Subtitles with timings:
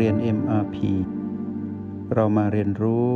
[0.00, 0.76] เรียน MRP
[2.14, 3.08] เรามาเรียนรู้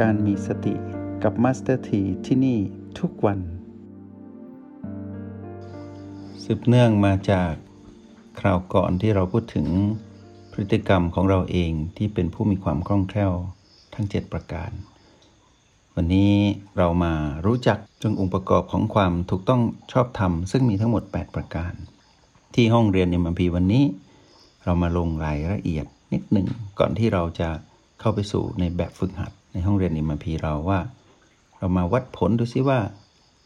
[0.00, 0.74] การมีสติ
[1.22, 2.58] กับ Master T ที่ที่นี่
[2.98, 3.38] ทุกวัน
[6.44, 7.52] สืบเนื่องมาจาก
[8.40, 9.66] คราวก่อนที่เราพูดถึง
[10.52, 13.32] พฤติกรรมของเราเองที่เป็นผู้มีความคล่องแคล่ว
[13.94, 14.70] ทั้ง 7 ประการ
[15.94, 16.34] วันนี้
[16.76, 17.12] เรามา
[17.46, 21.72] รู้จักจงองค์ประกอบของความถูกต้องชอบธรรมซึ่งมีทั้งหมด 8 ประการ
[22.54, 23.84] ที่ห้องเรียน MRP วันนี้
[24.64, 27.48] เรามาลงรายละเอียดนิดหนึ่งก่อนที่เราจะ
[28.00, 30.80] เข้าไปสู่ในแบบฝึกหัด ในห้องเรียนอิมพีเราว่า
[31.58, 32.80] เรามาวัดผลดูซิว่า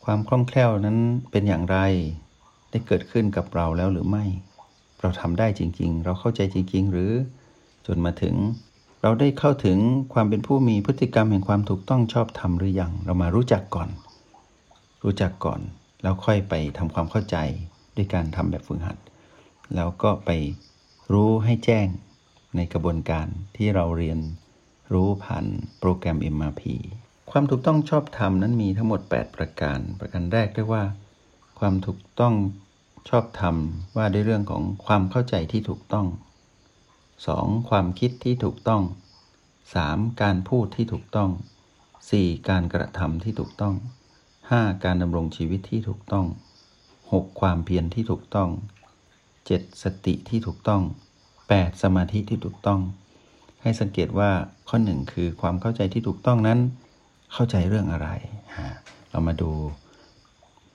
[0.05, 0.97] ความคล่องแคล่วนั้น
[1.31, 1.79] เป็นอย่างไร
[2.71, 4.25] ได้เกิดขึ้นกับเราแล้วหรือไม่
[5.01, 7.11] เราทำได้จริง ๆ เราเข้าใจจริง ๆ หรือ
[7.87, 8.35] จนมาถึง
[9.03, 9.79] เราได้เข้าถึง
[10.15, 13.89] ความเป็นผู้มีพฤติกรรมแห่งความถูกต้องชอบธรรมหรือยังเรามารู้จักก่อน
[15.03, 15.61] รู้จักก่อน
[16.03, 17.37] แล้วค่อยไปทำความเข้าใจ
[17.97, 18.97] ด้วยการทำแบบฝึกหัด
[19.75, 20.31] แล้วก็ไป
[21.13, 21.89] รู้ให้แจ้ง
[22.57, 24.19] ในกระบวนการที่เราเรียน
[24.93, 25.47] รู้ผ่าน
[25.79, 26.63] โปรแกรม MRP
[27.31, 30.85] ความถูกต้องชอบธรรมนั้นมีทั้งหมด 8 ประการ ประการแรกเรียกว่า
[31.59, 32.35] ความถูกต้อง
[33.09, 33.57] ชอบธรรม
[33.97, 36.07] ว่าด้วยเรื่องของความเข้าใจที่ถูกต้อง
[36.89, 37.69] 2.
[37.69, 38.83] ความคิดที่ถูกต้อง
[39.51, 40.23] 3.
[40.23, 41.31] การพูดที่ถูกต้อง
[41.91, 42.49] 4.
[42.49, 43.75] การกระทำที่ถูกต้อง
[44.31, 44.85] 5.
[44.85, 46.27] การดำรงชีวิตที่ถูกต้อง
[46.83, 47.41] 6.
[47.41, 48.51] ความเพียรที่ถูกต้อง
[49.53, 49.83] 7.
[49.83, 50.83] สติที่ถูกต้อง
[51.33, 51.83] 8.
[51.83, 52.81] สมาธิที่ถูกต้อง
[53.63, 54.31] ให้สังเกตว่า
[54.69, 56.59] ข้อหนึ่งคือความเข้าใจที่ถูกต้องนั้น
[57.33, 58.09] เข้าใจเรื่องอะไร
[59.11, 59.53] เรามาดู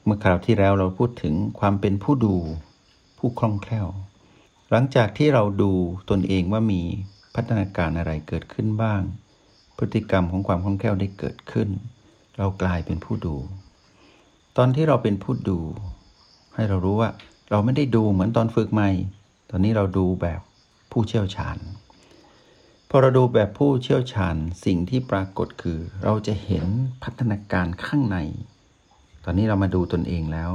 [0.06, 2.36] เมื่อคราวที่แล้วเราพูดถึงความเป็นผู้ดู
[3.18, 3.88] ผู้คล่องแคล่ว
[4.72, 5.72] หลังจากที่เราดู
[6.10, 6.82] ตนเองว่ามี
[7.36, 9.02] พัฒนาการอะไรเกิดขึ้นบ้าง
[9.78, 11.70] พฤติกรรมของความคล่องแคล่วได้เกิดขึ้น
[12.38, 13.36] เรากลายเป็นผู้ดู
[14.58, 15.60] ตอนที่เราเป็นผู้ดู
[16.56, 17.10] ให้เรารู้ว่า
[17.50, 18.90] เราไม่ได้ดูเหมือนตอนฝึกใหม่
[19.50, 20.42] ตอนนี้เราดูแบบ
[20.92, 21.58] ผู้เชี่ยวชาญ
[22.90, 26.66] พอเราดูแบบผู้เชี่ยวชาญสิ่งที่ปรากฏคือ เราจะเห็น
[27.04, 28.18] พัฒนาการข้างใน
[29.24, 30.52] ตอนนี้เรามาดูตนเองแล้ว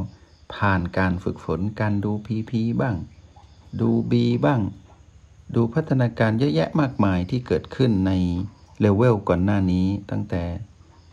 [0.55, 2.97] ผ่านการฝึกฝนการดู PP บ้าง
[3.81, 4.13] ดู B
[4.45, 4.61] บ้าง
[5.55, 8.13] ดูพัฒนาการเยอะแยะมากมายที่เกิดขึ้นใน
[8.81, 10.43] เลเวลก่อนหน้านี้ตั้งแต่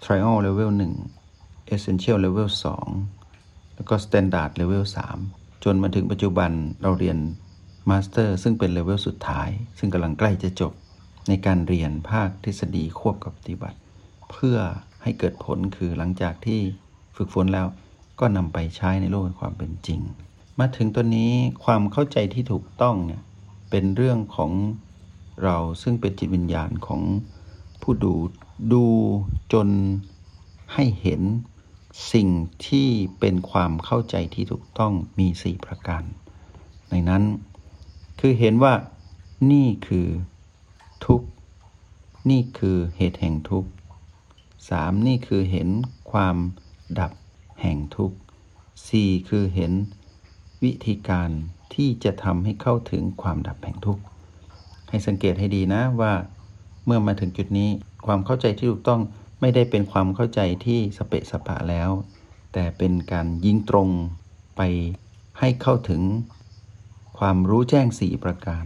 [0.04, 0.72] Trial Level
[1.22, 2.50] 1 Essential Level
[3.12, 6.52] 2 แล้วก็ Standard Level 3 จนมาถึงปัจจุบัน
[6.82, 7.18] เราเรียน
[7.90, 9.50] Master ซึ่งเป็น level สุดท้าย
[9.80, 10.74] ซึ่งกำลังใกล้จะจบ
[11.28, 13.78] ในการเรียนภาคทฤษฎีควบกับปฏิบัติ
[14.32, 14.58] เพื่อ
[15.04, 16.60] ให้เกิดผลคือหลังจากที่
[17.16, 17.68] ฝึกฝนแล้ว
[18.20, 20.00] ก็นำไปใช้ในโลกความเป็นจริง
[20.60, 21.34] มาถึงตัวนี้
[21.66, 23.22] ความเข้าใจที่ถูกต้องเนี่ย
[23.70, 24.52] เป็นเรื่องของ
[25.44, 27.02] เราซึ่งเป็นจิตวิญญาณของ
[27.82, 28.14] ผู้ดู
[28.74, 28.86] ดู
[29.54, 29.68] จน
[30.74, 31.22] ให้เห็น
[32.14, 32.30] สิ่ง
[32.68, 36.04] ที่เป็นความเข้าใจที่ถูกต้องมีสี่ประการ
[36.90, 37.24] ในนั้น
[38.20, 38.74] คือเห็นว่า
[39.52, 40.08] นี่คือ
[41.06, 41.22] ทุก
[42.30, 43.66] นี่คือเหตุแห่งทุก
[44.70, 45.70] สามนี่คือเห็น
[46.12, 46.36] ความ
[47.00, 47.12] ดับ
[47.62, 48.12] แห่งทุก
[48.90, 49.72] สี่คือเห็น
[50.64, 51.30] วิธีการ
[51.74, 54.00] ที่จะทำให้เข้าถึงความดับแห่งทุก
[54.90, 56.14] ให้สังเกตให้ดีนะว่า
[56.86, 57.70] เมื่อมาถึงจุดนี้
[58.06, 59.02] ความเข้าใจที่ถูกต้อง
[59.42, 61.90] ไม่ได้เป็นความเข้าใจที่สเปะสปะแล้ว
[62.54, 63.90] แต่เป็นการยิงตรง
[64.58, 64.62] ไป
[65.40, 66.02] ให้เข้าถึง
[67.20, 68.66] ความรู้แจ้งสี่ประการ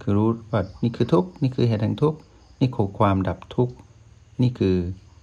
[0.00, 2.14] คือรู้ว่านี่คือทุกนี่คือเหตุแห่งทุก
[2.60, 3.70] นี่คือความดับทุก
[4.42, 4.76] นี่คือ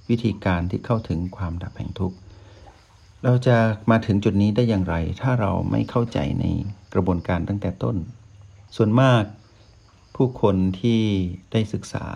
[0.10, 2.14] วิธีการที่เข้าถึงความดับแห่งทุก
[3.24, 3.58] เราจะ
[3.92, 6.46] มาถึงจุดนี้ได้อย่างไร ถ้าเราไม่เข้าใจใน
[6.94, 7.96] กระบวนการตั้งแต่ต้น
[8.76, 9.24] ส่วนมาก
[10.16, 11.02] ผู้คนที่
[11.52, 12.08] ได้ศึกษา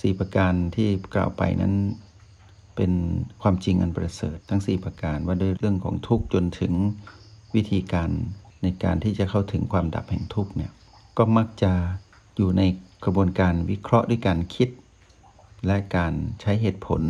[0.00, 1.74] สี่ประการที่กล่าวไปนั้น
[2.76, 2.92] เป็น
[3.42, 6.72] ความจริงอันประเสริฐทั้ง 4 ประการว่าด้วยเรื่องของทุกข์จนถึง
[7.54, 8.10] วิธีการ
[8.62, 10.72] ในการที่จะเข้าถึงความดับแห่งทุกข์เนี่ย
[11.18, 11.72] ก็มักจะ
[12.36, 12.62] อยู่ใน
[13.04, 14.68] กระบวนการวิเคราะห์ด้วยการคิด
[15.66, 17.02] และการใช้เหตุผล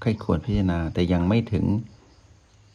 [0.00, 1.64] ใครควรพิจารณาแต่ยังไม่ถึง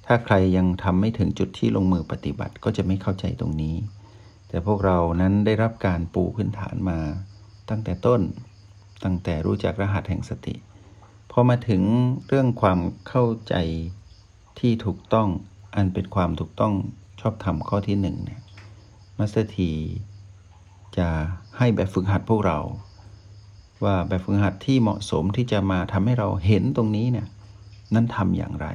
[0.05, 3.75] ถ้าใครยังทำไม่ถึงจุดที่ลงมือปฏิบัติก็จะไม่เข้าใจตรงนี้
[4.49, 6.99] แต่พวกเรานั้นได้รับการปูพื้นฐานมา
[7.69, 8.21] ตั้งแต่ต้น
[9.03, 10.55] ตั้งแต่รู้จักรหัสแห่งสติ
[11.31, 11.81] พอมาถึง
[12.27, 13.55] เรื่องความเข้าใจ
[14.59, 15.29] ที่ถูกต้อง
[15.75, 16.73] อันเป็นความถูกต้อง
[17.21, 18.41] ชอบธรรมข้อที่หนึ่งเนี่ย
[19.17, 19.71] Master T
[20.97, 21.07] จะ
[21.57, 22.59] ให้แบบฝึกหัดพวกเรา
[23.83, 27.27] ว่าแบบฝึกหัดที่เหมาะสมที่จะมาทำให้เราเห็นตรงนี้เนี่ย
[27.93, 28.67] นั้นทำอย่างไร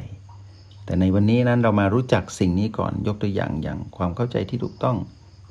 [0.85, 4.97] แต่ในวันนี้นั้นเรามารู้จักสิ่งนี้ก่อนยกตัวอย่างอย่างความเข้าใจที่ถูกต้อง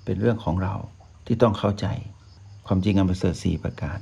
[0.05, 0.73] เป็นเรื่องของเรา
[1.25, 1.85] ที่ต้องเข้าใจ
[2.67, 3.99] ความจริงอันประเสริฐสี่ประการ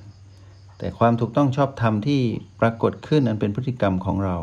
[0.79, 2.21] แต่ความถูกต้องชอบธรรมที่
[2.59, 4.37] ปรากฏขึ้นอันเป็นพฤติกรรมของเรา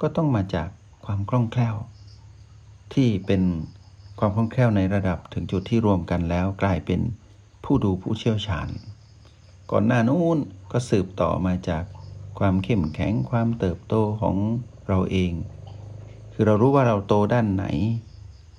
[0.00, 0.68] ก็ต้องมาจาก
[1.04, 1.76] ความคล่องแคล่ว
[2.94, 3.42] ที่เป็น
[4.18, 7.00] ความคล่องแคล่วในระดับถึงจุดที่รวมกันแล้วกลายเป็น
[7.64, 8.68] ผู้ดูผู้เชี่ยวชาญ
[9.70, 10.38] ก่อนหน้านู้น
[10.72, 11.84] ก็สืบต่อมาจาก
[12.38, 14.36] ความเข้มแข็งความเติบโตของ
[14.88, 15.32] เราเอง
[16.32, 17.64] คือเรารู้ว่าเราโตด้านไหน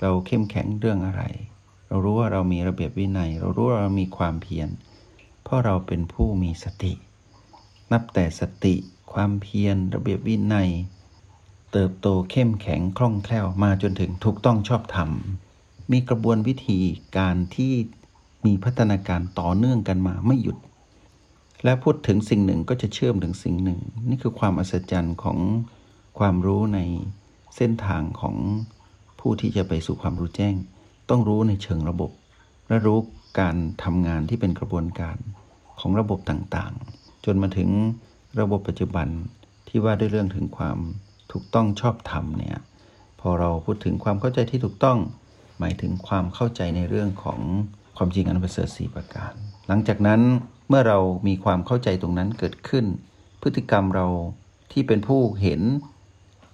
[0.02, 1.24] เราเข้มแข็งเรื่องอะไร
[1.88, 4.70] เรารู้ว่าเรามีระเบียบวินัย เรารู้ว่าเรามีความเพียร
[5.50, 6.94] เพราะเราเป็นผู้มีสติ
[7.92, 8.76] นับแต่สติ
[9.14, 10.70] ความเพียร ระเบียบวินัย
[11.72, 15.10] เติบโตเข้มแข็งคล่องแคล่วมาจนถึงถูกต้องชอบธรรม
[15.92, 16.80] มีกระบวนวิธี
[17.18, 17.74] การที่
[18.46, 20.58] มีพัฒนาการต่อเนื่องกันมาไม่หยุด
[21.64, 23.80] และพูดถึงสิ่งหนึ่งก็จะเชื่อมถึงสิ่งหนึ่ง
[24.10, 25.40] นี่คือความอัศจรรย์ของ
[26.20, 26.80] ความรู้ใน
[27.56, 28.36] เส้นทางของ
[29.20, 30.56] ผู้ที่จะไปสู่ความรู้แจ้ง
[31.10, 32.12] ต้องรู้ในเชิงระบบ
[32.68, 33.00] และรู้
[33.40, 35.18] การทำงานที่เป็นกระบวนการ
[35.80, 37.70] ของระบบต่างๆ จนมาถึง
[38.40, 39.08] ระบบปัจจุบัน
[39.68, 40.78] ที่ว่าด้วยเรื่องถึงความ
[41.32, 42.58] ถูกต้องชอบธรรมเนี่ย
[43.20, 45.00] พอเราพูดถึงความเข้าใจที่ถูกต้อง
[45.60, 47.40] หมายถึงความเข้าใจในเรื่องของ
[47.98, 49.34] ความจริงอันประเสริฐสีประการ
[49.68, 50.22] หลังจากนั้น
[50.70, 52.86] เมื่อเรามีความเข้าใจตรงนั้นเกิดขึ้น
[53.42, 54.08] พฤติกรรมเรา
[54.72, 55.62] ที่เป็นผู้เห็น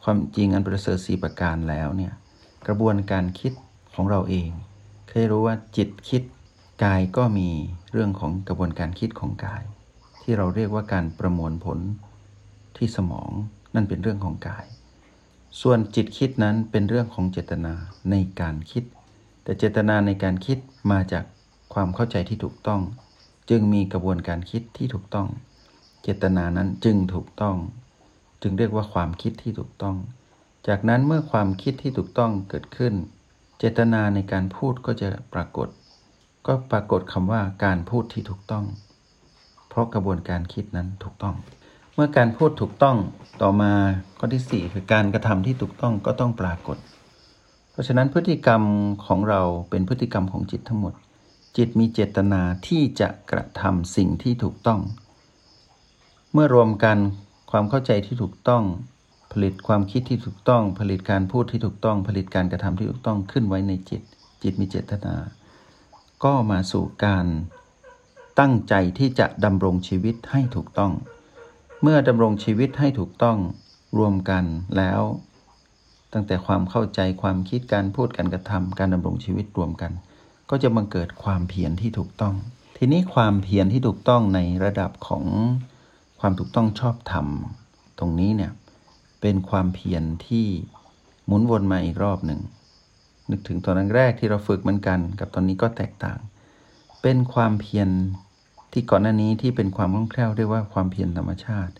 [0.04, 2.13] ความจริงอันประเสริฐสีประการแล้วเนี่ย
[2.68, 3.54] กระบวนการคิด
[3.95, 4.50] ของเราเอง
[5.10, 6.22] เคยรู้ว่าจิตคิด
[6.83, 7.50] กายก็มี
[7.92, 9.63] เรื่องของกระบวนการคิดของกาย
[10.22, 11.80] ที่เราเรียกว่าการประมวลผล
[12.77, 13.31] ที่สมอง
[13.75, 14.66] นั่นเป็นเรื่องของกาย
[15.62, 17.74] ส่วนจิตคิดนั้นเป็นเรื่องของเจตนา
[18.12, 18.83] ในการคิด
[19.44, 20.57] แต่เจตนาในการคิด
[20.92, 21.25] มาจาก
[21.74, 22.81] ความเข้าใจที่ถูกต้อง
[23.50, 25.27] จึงมีกระบวนการคิดที่ถูกต้อง
[26.04, 27.57] เจตนานั้นจึงถูกต้อง
[28.42, 29.98] จึงเรียกว่าความคิดที่ถูกต้อง
[30.68, 32.94] จากนั้นเมื่อความคิดที่ถูกต้องเกิดขึ้น
[33.60, 35.68] เจตนาในการพูดก็จะปรากฏ
[36.47, 38.65] ก็ปรากฏคำว่าการพูดที่ถูกต้อง
[39.69, 41.36] เพราะกระบวนการคิดนั้นถูกต้อง
[41.94, 42.97] เมื่อการพูดถูกต้อง
[43.42, 43.71] ต่อมา
[44.18, 46.77] ข้อที่ 4 คือการกระทำที่ถูกต้องก็ต้องปรากฏ
[47.71, 48.62] เพราะฉะนั้นพฤติกรรม
[49.06, 50.94] ของเราเป็นพฤติกรรมของจิตทั้งหมด
[51.57, 54.80] จิตมีเจตนาที่จะกระทำสิ่งที่ถูกต้อง
[56.33, 56.98] เมื่อรวมกัน
[57.51, 58.63] ความเข้าใจที่ถูกต้อง
[59.31, 64.01] ผลิตความคิดที่ถูกต้อง ผลิตการพูดที่ถูกต้อง ผลิตการกระทำที่ถูกต้องขึ้นไว้ในจิต
[64.44, 65.15] จิตมีเจตนา
[66.23, 67.25] ก็มาสู่การ
[68.39, 70.91] ตั้งใจที่จะดำรงชีวิตให้ถูกต้อง
[71.81, 73.38] เมื่อดำรงชีวิตให้ถูกต้อง
[73.97, 74.44] รวมกัน
[74.77, 75.01] แล้ว
[76.13, 79.91] ตั้งแต่ความเข้าใจความคิดการพูดการกระทำการดำรงชีวิตรวมกัน
[80.50, 82.35] ก็จะบังเกิดความเพียรที่ถูกต้อง
[82.77, 85.25] ทีนี้ความเพียรที่ถูกต้องในระดับของ
[86.19, 87.27] ความถูกต้องชอบธรรม
[88.00, 88.51] ตรงนี้เนี่ย
[89.21, 90.45] เป็นความเพียรที่
[91.25, 92.39] หมุนวนมาอีกรอบหนึ่ง
[93.31, 96.19] นึกถึงตอนแรกที่เราฝึกเหมือนกัน กับตอนนี้ก็แตกต่าง
[97.01, 97.89] เป็นความเพียร
[98.72, 101.74] ที่ก่อนหน้านี้ที่เป็นความคล่องแคล่วเรียกว่าความเพียรธรรมชาติ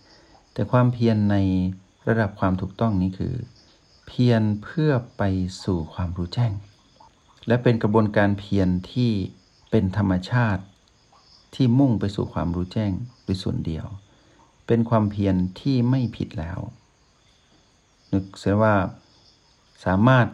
[0.52, 1.36] แต่ความเพียรใน
[2.08, 3.34] ระดับความถูกต้องนี้คือ
[4.06, 5.22] เพียรเพื่อไป
[5.64, 6.52] สู่ความรู้แจ้ง
[7.46, 9.10] และเป็นกระบวนการเพียรที่
[9.70, 10.62] เป็นธรรมชาติ
[11.54, 12.92] ที่มุ่งไปสู่ความรู้แจ้ง
[13.24, 13.86] โดยส่วนเดียว
[14.66, 16.58] เป็นความเพียรที่ไม่ผิดแล้ว
[18.12, 18.74] นึกเสียว่า
[19.84, 20.26] สามารถ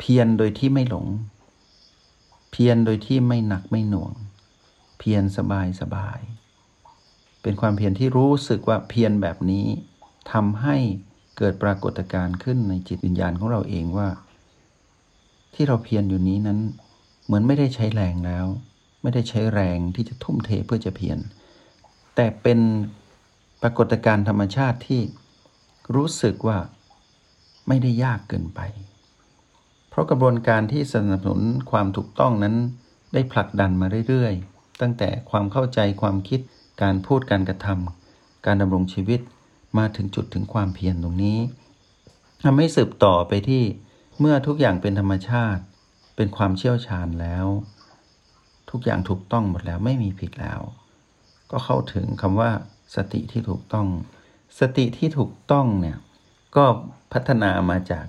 [0.00, 1.06] เพียรโดยที่ไม่หลง
[2.50, 4.12] เพียรโดยที่ไม่หนักไม่หน่วง
[4.98, 6.20] เพียรสบายสบาย
[7.42, 9.66] เป็นความเพียรที่รู้สึกว่าเพียรแบบนี้
[10.32, 10.76] ทำให้
[11.36, 14.08] เกิดปรากฏการณ์ขึ้นในจิตวิญญาณของเราเองว่า
[15.54, 16.58] ที่เราเพียรอยู่นี้นั้น
[17.24, 18.46] เหมือนไม่ได้ใช้แรงแล้ว
[19.02, 21.18] ไม่ได้ใช้แรงที่จะทุ่มเทเพื่อจะเพียร
[22.14, 22.58] แต่เป็น
[23.62, 25.00] ปรากฏการณ์ธรรมชาติที่
[25.94, 26.58] รู้สึกว่า
[27.68, 28.60] ไม่ได้ยากเกินไป
[29.90, 32.56] เพราะกระบวนการที่สนับสนุนความถูกต้องนั้น
[33.12, 36.40] ได้ผลักดันมาเรื่อยๆ ตั้งแต่ความเข้าใจความคิด
[36.82, 39.20] การพูดการกระทำการดำรงชีวิต
[39.78, 41.38] มาถึงจุดถึงความเพียรตรงนี้
[42.44, 43.62] ทำให้สืบต่อไปที่
[44.20, 45.62] เมื่อทุกอย่างเป็นธรรมชาติ
[46.16, 47.46] เป็นความเชี่ยวชาญแล้ว
[48.70, 50.60] ทุกอย่างถูกต้องหมดแล้วไม่มีผิดแล้ว
[51.50, 52.50] ก็เข้าถึงคำว่า
[52.96, 53.86] สติที่ถูกต้อง
[54.60, 55.98] สติที่ถูกต้องเนี่ย
[56.56, 56.64] ก็
[57.12, 58.06] พัฒนามาจาก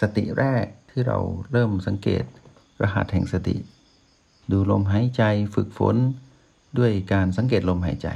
[0.00, 0.64] สติแรก
[1.00, 2.24] ที่เราเริ่มสังเกต
[2.82, 3.56] รหัสแห่งสติ
[4.50, 5.22] ดูลมหายใจ
[5.54, 5.96] ฝึกฝน
[6.78, 8.08] ด้วยการสังเกตลมหายใจ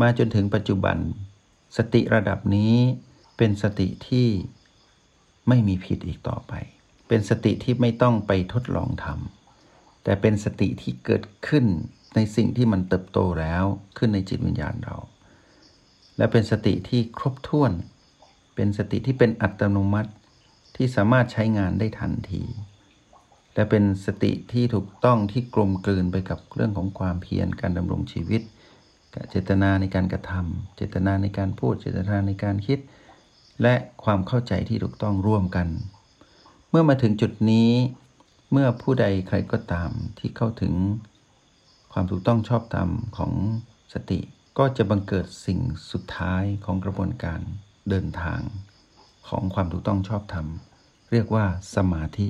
[0.00, 0.96] มาจนถึงปัจจุบัน
[1.76, 2.74] สติระดับนี้
[3.36, 4.28] เป็นสติที่
[5.48, 6.52] ไม่มีผิดอีกต่อไป
[7.08, 11.64] เป็นสติที่ไม่ต้องไปทดลองทำแต่เป็นสติที่เกิดขึ้น
[12.14, 13.64] ในสิ่งที่มันเติบโตแล้ว
[13.98, 14.96] ขึ้นในจิตวิญญาณเรา
[16.16, 17.72] และเป็นสติที่ครบถ้วน
[18.54, 20.10] เป็นสติที่เป็นอัตโนมัติ
[20.76, 22.42] ที่สามารถใช้งานได้ทันที
[23.54, 28.42] และเป็นสติที่ถูกต้องที่กลมกลืนไปกับเรื่องของความเพียรการดำรงชีวิต
[29.30, 32.78] เจตนาในการกระทำเจตนาในการพูด เจตนาในการคิด
[33.62, 35.68] และความเข้าใจที่ถูกต้องร่วมกัน
[36.70, 37.70] เมื่อมาถึงจุดนี้
[38.52, 40.74] เมื่อผู้ใดใครก็ตามที่เข้าถึง
[41.92, 43.32] ความถูกต้องชอบธรรมของ
[43.92, 44.20] สติ
[44.58, 45.60] ก็จะบังเกิดสิ่ง
[45.92, 47.40] สุดท้ายของกระบวนการ
[47.88, 48.40] เดินทาง
[49.28, 50.46] ของความถูกต้องชอบธรรม
[51.12, 51.44] เรียกว่าสัมมา
[51.76, 52.26] สมาธิ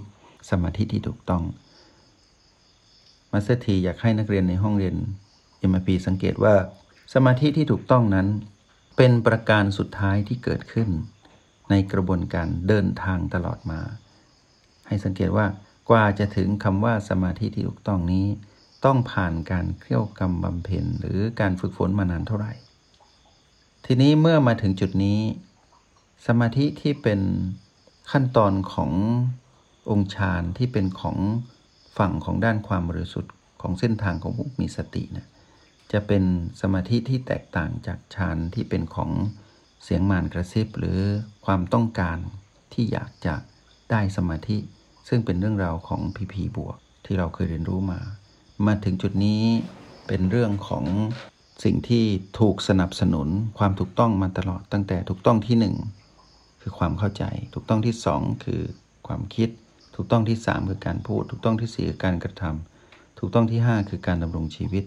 [0.50, 1.42] สมาธิที่ถูกต้อง
[3.32, 4.94] Master T อยากให้นักเรียนในห้องเรียน
[5.58, 6.54] MRP สังเกตว่า
[7.14, 8.26] สมาธิที่ถูกต้องนั้น
[8.96, 10.88] เป็นประการสุดท้ายที่เกิดขึ้น
[11.70, 13.80] ในกระบวนการเดินทางตลอดมา
[14.88, 15.46] ให้สังเกตว่า
[15.90, 18.26] กว่าจะถึงคำว่าสมาธิที่ถูกต้องนี้
[18.84, 22.52] ต้องผ่านการเคี่ยวกรรมบำเพ็ญหรือการฝึกฝนมานานเท่าไหร่
[23.86, 25.18] ทีนี้เมื่อมาถึงจุดนี้
[26.26, 27.20] สมาธิที่เป็น
[28.10, 28.92] ขั้นตอนของ
[29.90, 31.16] องค์ฌานที่เป็นของ
[31.98, 33.32] ฝั่งของด้านความบริสุทธิ์
[33.62, 35.26] ของเส้นทางของผู้มีสตินะ
[35.92, 36.24] จะเป็น
[36.60, 39.10] สมาธิที่แตกต่างจากฌานที่เป็นของ
[39.84, 40.98] เสียงมารกระซิบหรือ
[41.46, 42.18] ความต้องการ
[42.72, 43.34] ที่อยากจะ
[43.90, 44.56] ได้สมาธิ
[45.08, 48.00] ซึ่งเป็นเรื่องราวของพีพีบวกที่เราเคยเรียนรู้มา
[48.66, 49.42] มาถึงจุดนี้
[50.06, 50.84] เป็นเรื่องของ
[51.64, 52.04] สิ่งที่
[52.38, 55.74] ถูกสนับสนุนความถูกต้องมาตลอดตั้งแต่ถูกต้องที่หนึ่ง
[56.68, 58.62] คือความเข้าใจ ถูกต้องที่สองคือ
[59.06, 59.48] ความคิด
[59.94, 64.84] ถูกต้องที่สามคือการพูด ถูกต้องที่สี่คือการกระทำถูกต้องที่ห้าคือการดำรงชีวิต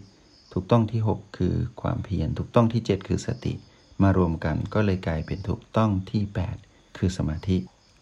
[0.53, 3.53] ถูกต้องที่หกคือความเพียร ถูกต้องที่เจ็ดคือสติ
[4.01, 6.55] มารวมกันก็เลยกลายเป็นถูกต้องที่แปด
[6.97, 7.57] คือสมาธิ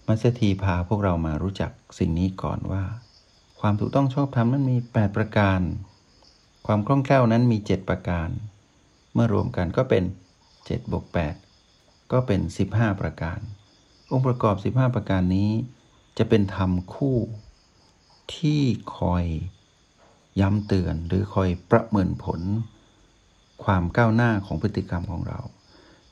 [0.07, 2.83] มัสถีพาพวกเรามารู้จักสิ่งนี้ก่อนว่า
[3.59, 5.61] ความถูกต้องชอบธรรมนั้นมี 8 ประการ
[6.67, 8.29] ความคล่องแคล่วนั้นมี 7 ประการ
[9.13, 10.03] เมื่อรวมกันก็เป็น
[10.47, 11.05] 7บวก
[11.57, 12.41] 8ก็เป็น
[12.71, 13.39] 15 ประการ
[14.11, 15.49] องค์ประกอบ 15 ประการนี้
[16.17, 17.17] จะเป็นธรรมคู่
[18.35, 18.61] ที่
[18.97, 19.25] คอย
[20.39, 22.41] ย้ำเตือนหรือคอยประเมินผล
[23.63, 25.39] ความก้าวหน้าของพฤติกรรมของเรา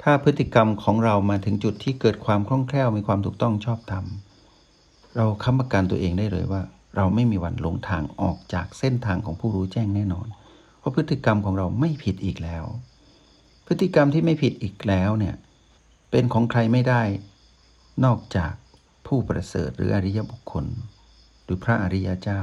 [0.02, 4.06] ถ้าพฤติกรรมของเรามาถึงจุดที่เกิดความคล่องแคล่วมีความถูกต้องชอบธรรม
[5.16, 6.62] เราค้ำประกันตัวเองได้เลยว่า
[6.96, 10.28] เราไม่มีวันหลงทางออกจากเส้นทางของผู้รู้แจ้งแน่นอน
[10.80, 12.66] เพราะพฤติกรรมของเราไม่ผิดอีกแล้ว
[13.68, 15.36] พฤติกรรมที่ไม่ผิดอีกแล้วเนี่ย
[16.12, 17.02] เป็นของใครไม่ได้
[18.04, 18.54] นอกจาก
[19.08, 20.66] ผู้ประเสริฐหรืออริยบุคคล
[21.44, 22.40] หรือพระอริยเจ้า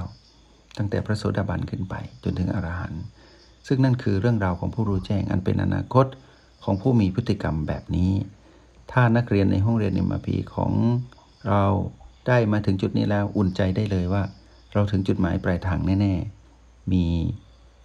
[0.77, 1.95] ตั้งแต่พระโสดาบันขึ้นไป
[2.25, 3.03] จนถึงอรหันต์
[3.67, 6.07] ซึ่งนั่นคือเรื่องราวของผู้รู้แจ้งอันเป็นอนาคต
[6.65, 8.13] ของผู้มีพฤติกรรมแบบนี้
[8.93, 10.73] ถ้านักเรียนในห้องเรียนในมาพีของ
[11.49, 11.65] เรา
[12.27, 14.23] ได้มาถึงจุดนี้แล้วอุ่นใจได้เลยว่า
[14.73, 16.15] เราถึงจุดหมายปลายทางแน่
[16.53, 17.05] ๆ มี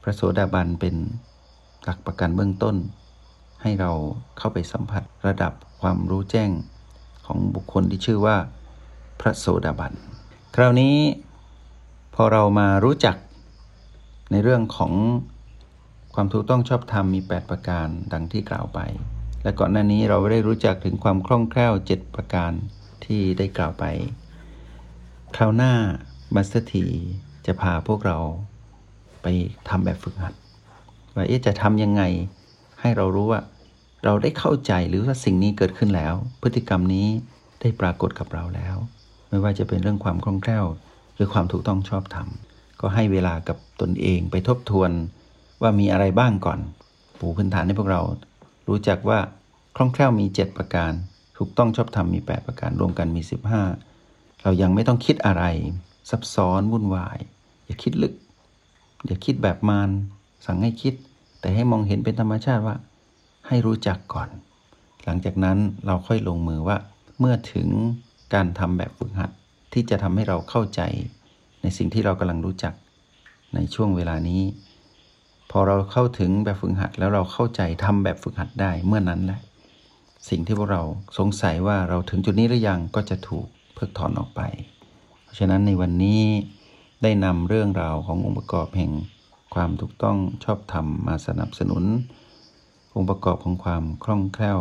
[0.01, 0.95] พระโสดาบันเป็น
[1.83, 2.75] หลักประกันเบื้องต้น
[3.62, 3.91] ให้เรา
[4.38, 6.50] เข้าไปสัมผัสระดับความรู้แจ้ง
[7.27, 8.38] ของบุคคลที่ชื่อว่า
[9.19, 9.93] พระโสดาบัน
[10.55, 10.96] คราวนี้
[12.15, 13.15] พอเรามารู้จัก
[14.31, 14.93] ในเรื่องของ
[16.13, 18.79] ความถูกต้องชอบธรรมมี 8 ประการดังที่กล่าวไป
[19.43, 22.51] และก่อนหน้านี้เราได้รู้จักถึงความคล่องแคล่ว 7 ประการ
[23.05, 23.86] ที่ได้กล่าวไป
[25.36, 25.74] คราวหน้า
[26.36, 26.86] มัสเตอร์ที
[27.46, 28.17] จะพาพวกเรา
[29.22, 29.27] ไป
[29.69, 30.34] ทำแบบฝึกหัด
[31.15, 32.03] ว่าจะทำยังไง
[32.81, 33.41] ให้เรารู้ว่า
[34.08, 37.08] เราได้เข้าใจหรือว่าสิ่งนี้เกิดขึ้นแล้ว พฤติกรรมนี้
[37.62, 38.76] ได้ปรากฏกับเราแล้ว
[39.30, 40.66] ไม่ว่าจะเป็นเรื่องความคล่องแคล่ว
[41.16, 42.28] หรือความถูกต้องชอบธรรม
[42.82, 44.92] ก็ให้เวลากับตนเองไปทบทวน
[45.62, 46.60] ว่ามีอะไรบ้างก่อน
[47.20, 48.02] ปูพื้นฐานให้พวกเรา
[48.68, 49.20] รู้จักว่า
[49.76, 50.92] คล่องแคล่วมี 7 ประการ
[51.38, 53.22] ถูกต้องชอบธรรมมี 8 ประการรวมกันมี
[53.82, 55.44] 15 เรายังไม่ต้องคิดอะไร
[56.10, 57.18] ซับซ้อนวุ่นวาย
[57.66, 58.14] อย่าคิดลึก
[59.06, 59.90] อย่าคิดแบบมาร
[60.46, 60.94] สั่งให้คิด
[61.40, 62.76] แต่ให้มองเห็นเป็นธรรมชาติว่า
[63.48, 64.30] ให้รู้จักก่อน
[65.06, 66.77] หลังจากนั้นเราค่อยลงมือว่า
[67.20, 67.70] เมื่อถึง
[68.34, 69.32] การทำแบบฝึกหัด
[69.74, 70.82] ที่จะทำให้เราเข้าใจ
[71.62, 72.74] ในสิ่งที่เรากำลังรู้จัก
[73.56, 74.42] ในช่วงเวลานี้
[75.51, 79.39] พอเราเข้าถึงแบบฝึกหัดแล้วเราเข้าใจทำแบบฝึกหัดได้เมื่อนั้นแหละ
[80.30, 80.84] สิ่งที่พวกเรา
[81.18, 84.42] สงสัยว่าเราถึงจุดนี้หรือยังก็จะถูกเพิกถอนออกไป
[85.24, 86.22] เพราะฉะนั้นในวันนี้
[87.04, 88.92] ได้นำเรื่องราวขององค์ประกอบแห่ง
[89.54, 91.84] ความถูกต้องชอบธรรมมาสนับสนุน
[92.98, 94.60] องค์ประกอบของความคล่องแคล่ว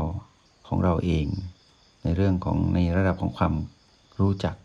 [0.68, 1.26] ของเราเอง
[2.02, 3.54] ในเรื่องของในระดับของความ
[4.20, 4.56] รู้จัก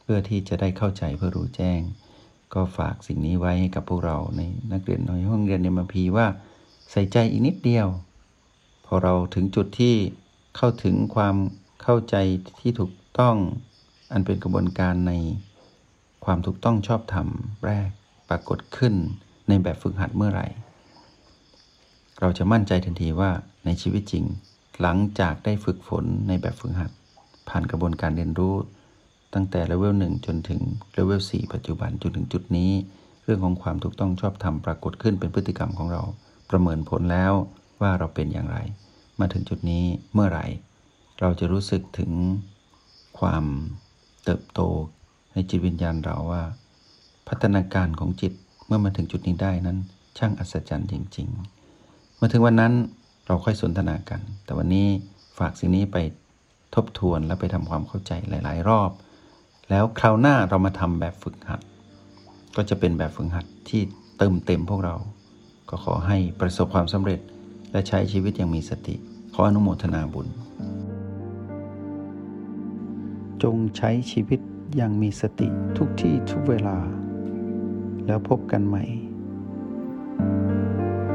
[0.00, 1.80] เพื่อที่จะได้เข้าใจเพื่อรู้แจ้ง
[2.54, 4.42] ก็ฝากสิ่งนี้ไว้ให้กับพวกเราใน
[4.72, 6.26] นักเรียนในห้องเรียนในมาพีว่า
[6.90, 7.88] ใส่ใจอีกนิดเดียว
[8.86, 9.94] พอเราถึงจุดที่
[10.56, 11.36] เข้าถึงความ
[11.82, 12.16] เข้าใจ
[12.60, 13.36] ที่ถูกต้อง
[14.12, 15.12] อันเป็นกระบวนการใน
[16.24, 17.28] ความถูกต้องชอบธรรม
[17.66, 17.88] แรก
[18.28, 18.94] ปรากฏขึ้น
[19.48, 20.46] ในแบบฝึกหัดเมื่อไหร่
[22.20, 23.30] เราจะมั่นใจทันทีว่า
[23.64, 24.24] ในชีวิตจริง
[24.80, 26.90] หลังจากได้ฝึกฝนในแบบฝึกหัด
[27.48, 28.54] ผ่านกระบวนการเรียนรู้
[29.34, 30.60] ตั้งแต่เลเวลหนึ่งจนถึง
[30.94, 32.70] เลเวล4ปัจจุบันจนถึงจุดนี้
[33.24, 36.02] เรื่องของความถูกต้องชอบธรรมปรากฏขึ้นเป็นพฤติกรรมของเรา
[36.50, 37.32] ประเมินผลแล้ว
[37.80, 38.58] ว่าเราเป็นอย่างไร
[39.20, 39.84] มาถึงจุดนี้
[40.14, 40.46] เมื่อไหร่
[41.20, 42.12] เราจะรู้สึกถึง
[43.18, 43.44] ความ
[44.24, 44.60] เติบโต
[45.32, 46.42] ในจิตวิญญาณเราว่า
[47.28, 48.32] พัฒนาการของจิต
[48.66, 49.78] เมื่อมาถึงจุดนี้ได้นั้น
[50.18, 51.59] ช่างอัศจรรย์จริง ๆ
[52.22, 52.72] มื่อถึงวันนั้น
[53.26, 54.86] เราค่อยสนทนากัน แต่วันนี้
[55.38, 55.96] ฝากสิ่งนี้ไป
[56.74, 58.90] ทบทวนและไปทำความเข้าใจหลาย ๆ รอบ
[59.70, 61.60] แล้วคราวหน้าเรามาทำแบบฝึกหัด
[62.56, 63.82] ก็จะเป็นแบบฝึกหัดที่
[64.18, 64.96] เติมเต็มพวกเรา
[65.68, 67.20] ก็ขอให้ประสบความสำเร็จ
[67.72, 68.94] และใช้ชีวิตอย่างมีสติ
[69.34, 70.26] ขออนุโมทนาบุญ
[73.42, 74.40] จงใช้ชีวิต
[74.76, 76.78] อย่างมีสติทุกที่ทุกเวลา
[78.06, 78.84] แล้วพบกันใหม่